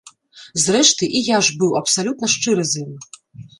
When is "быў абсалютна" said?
1.61-2.33